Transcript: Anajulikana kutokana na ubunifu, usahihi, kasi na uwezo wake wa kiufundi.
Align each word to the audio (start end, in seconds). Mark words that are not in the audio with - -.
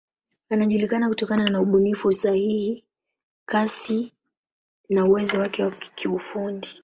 Anajulikana 0.49 1.09
kutokana 1.09 1.49
na 1.49 1.61
ubunifu, 1.61 2.07
usahihi, 2.07 2.83
kasi 3.45 4.13
na 4.89 5.05
uwezo 5.05 5.39
wake 5.39 5.63
wa 5.63 5.71
kiufundi. 5.71 6.69